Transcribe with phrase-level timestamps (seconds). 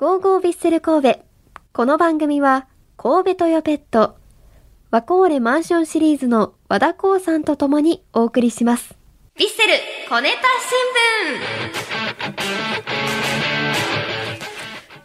[0.00, 1.20] ゴーゴービッセル神戸。
[1.74, 2.66] この番組は、
[2.96, 4.16] 神戸トヨペット、
[4.90, 8.96] ワコーレマンションシリーズの和田光さんと共にお送りします。
[9.36, 9.74] ヴィッセル
[10.08, 11.44] 小ネタ新聞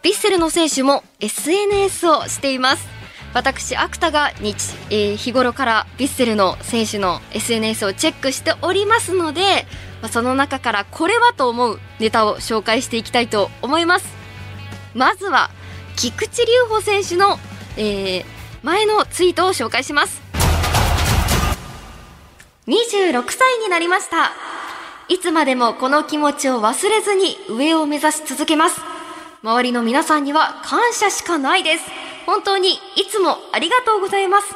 [0.00, 2.88] ィッセルの選手も SNS をしています
[3.34, 4.54] 私アクタが日、
[4.88, 9.66] えー日頃からヴィッセルの選手の SNS をチェックしておりますので、
[10.00, 14.25] まあその中からこれはと思うネタを紹介していきたいと思います
[14.96, 15.50] まずは
[15.96, 17.38] 菊池隆穂選手の、
[17.76, 20.20] えー前のツイートを紹介します
[22.66, 24.32] 26歳になりました。
[25.08, 28.80] いつまでもこの気持ちを忘れずに上を目指し続けます。
[29.44, 31.84] 周りの皆さんには感謝しかないです。
[32.26, 34.52] 本当にいつもありがとうございます。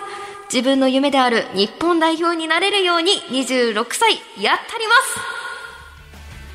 [0.52, 4.94] 自分の夢である日本代表になれるように26歳やったりま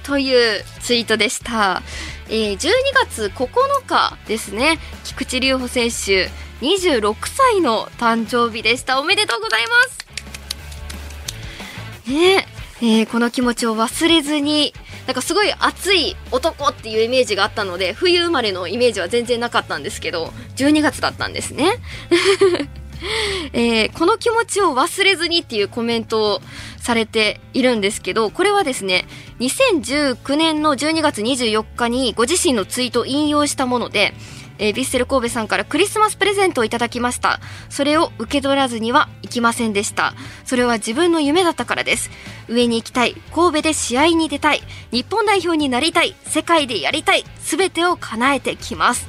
[0.04, 0.06] す。
[0.06, 1.82] というツイートでした。
[2.30, 3.48] えー12月9
[3.86, 4.80] 日ですね。
[5.04, 6.30] 菊池隆穂選手
[6.66, 9.00] 26歳の誕生日でした。
[9.00, 10.06] おめでとうございます。
[12.10, 12.48] ね
[12.82, 14.74] えーこの気持ちを忘れずに
[15.08, 21.78] なんかすごい熱い男っていうイメージがあったので冬生まれのイメージは全然なかったんですけど12月だったんですね、
[23.54, 26.42] えーこの気持ちを忘れずにっていうコメントを
[26.80, 29.06] されているんですけどこれはですね
[29.40, 34.14] 2019年の12月24日にご自身のツイートを引用したもので
[34.58, 37.40] えー、ヴィッセル神戸さんからクリスマスプレゼントをいただきました。
[37.70, 40.14] それを受け取らずにはいきませんでした。
[40.46, 42.10] それは自分の夢だったからです。
[42.48, 43.16] 上に行きたい。
[43.34, 44.62] 神戸で試合に出たい。
[44.92, 46.16] 日本代表になりたい。
[46.26, 47.26] 世界でやりたい。
[47.40, 49.08] すべてを叶えてきます。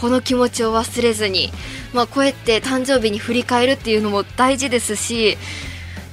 [0.00, 1.50] この気持ちを忘れずに、
[1.92, 5.36] まあこうやって誕生日に振り返るっていうのも大事ですし、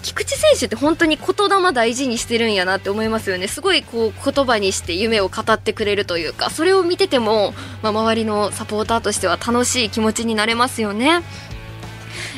[0.01, 3.47] 菊池選手って本当に言霊大事にしてるんやなって思いますよね。
[3.47, 11.21] すごいこう言葉にして夢を語ってくれるというかそれを見てても、まあ、周りのサポーターとしては楽しい気持ちになれますよね。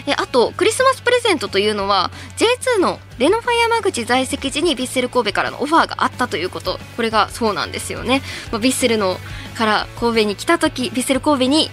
[0.07, 6.79] えあとクリスマスプレゼントというのは J2 のレノファ山口在籍時にヴィッセル神戸からのオファーがあったということ。
[6.95, 8.21] これがそうなんですよね、
[8.51, 9.17] まあ、ヴィッセルの
[9.55, 11.69] から神戸に来た時ヴィッセル神戸に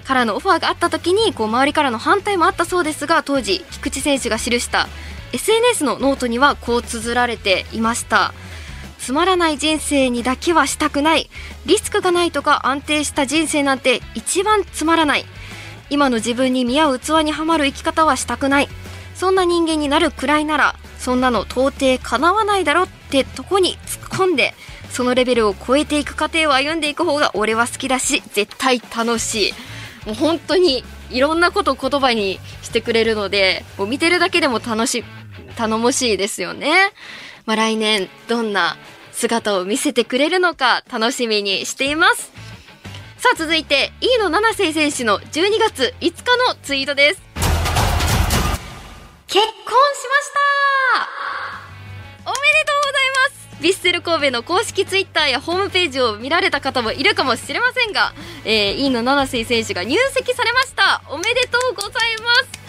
[0.00, 4.88] からのオファーがあった時にこう周りからの反対もあったそうですが当時菊池選手が記した
[5.32, 8.34] SNS のノートにはこう綴られていました。
[8.98, 11.30] つまらない人生にだけはしたくない
[11.64, 15.24] リスクがないとか安定した人生なんて一番つまらない。
[15.88, 18.68] 今の自分に見合う器にはまる生き方はしたくない。
[19.14, 24.54] そんな人間になるくらいならそんなの到底かなわないだろってとこに突っ込んで
[24.90, 29.54] そのレベルを超えていく過程を歩んでいく方が俺は好きだし絶対楽しい。
[30.06, 35.04] もう本当にいろんなことを言葉にしてくれるのでもう見てるだけでも楽し
[35.56, 36.72] 頼もしいですよね、
[37.46, 38.76] まあ、来年どんな
[39.12, 42.32] 姿を見せてくれるのか楽しみにしています。
[43.18, 47.22] さあ続いて飯野七瀬選手の12月5日のツイートです。
[49.26, 50.32] 結婚しまし
[51.24, 51.29] た。
[53.60, 58.14] ヴィッセル神戸の公式ツイッターやホームページを見られた方もいるかもしれませんが、
[58.46, 61.02] えー、飯野七瀬選手が入籍されました。
[61.10, 62.60] おめでとうございます。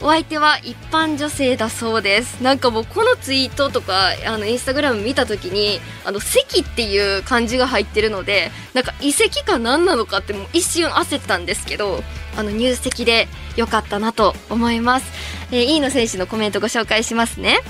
[0.00, 2.42] お相手は一般女性だそうです。
[2.42, 12.02] なんかもうこのツイートとかあのインスタグラム見た時にあの席っていう漢字が入ってるのでなんか遺跡か何なのかってもう一瞬焦ったんですけど
[12.36, 15.06] あの入籍でよかったなと思います、
[15.52, 17.60] えー、飯野選手のコメントご紹介しますね。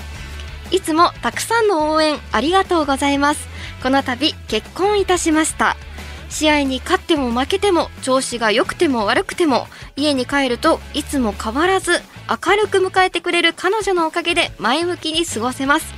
[0.73, 3.47] いつもたくさんの応援ありがとうございます。
[3.83, 5.77] この度結婚いたしました。
[6.29, 11.91] 試合に勝っても負けても調子が良くても悪くても家に帰るといつも変わらず
[12.27, 15.93] 明るく迎えてくれる彼女のおかげで前向きに過ごせます。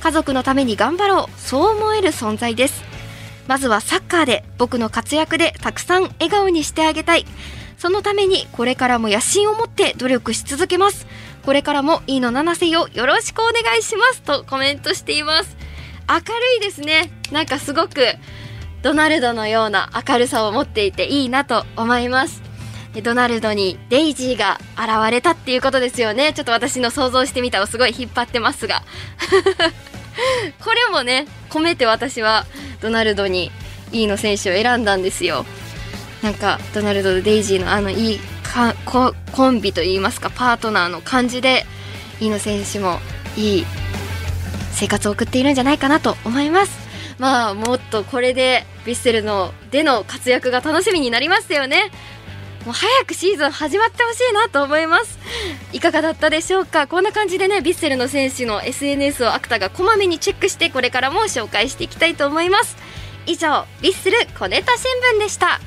[0.00, 2.82] 家族のために頑張ろうそう思える存在です。
[3.46, 7.24] まずはサッカーで僕の活躍でたくさん笑顔にしてあげたい。
[7.78, 11.06] そのためにこれからも野心を持って努力し続けます。
[11.44, 15.56] これからもいいの七瀬をよろしくお願いしますとコメントしています。
[16.08, 16.22] 明る
[16.58, 17.10] いですね。
[17.32, 18.00] なんかすごく
[18.82, 22.42] ドナルドのような明るさを持っていていいなと思います。
[23.02, 26.32] ドナルドにデイジーが現れたっていうことですよね。
[26.32, 28.82] ちょっと私の想像してみたをすごい引っ張ってますが。
[30.62, 32.44] これもね込めて私は
[32.82, 33.50] ドナルドに
[33.92, 35.46] いいの選手を選んだんですよ。
[36.22, 38.20] なんかドナルドとデイジーのあのいい
[38.52, 41.64] かココンビといいますかパートナーの感じで
[42.20, 43.00] いいの選手も
[43.36, 43.66] いい
[44.72, 46.82] 生活を送っているんじゃないかなと思います。
[47.18, 51.90] まあもっとこれでヴィッセルのでの活躍が楽しみになりましたよね。
[52.64, 55.18] もう早くシーズン始まってほしいなと思います。
[55.72, 56.86] いかがだったでしょうか？
[56.86, 62.76] こんな感じでねヴィッセルの選手の SNS をアクタがこまめにチェックしてこれからも紹介していきたいと思います。
[63.26, 65.60] 以上、ヴィッスル小ネタ新聞でした。